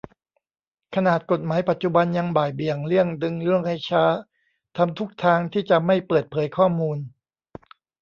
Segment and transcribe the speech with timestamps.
[0.95, 4.05] ขนาดกฎหมายปัจจุบัน ยังบ่ายเบี่ยง เลี่ยง ดึงเรื่องให้ช้า
[4.77, 6.97] ทำทุกทางที่จะไม่เปิดเผยข้อมูล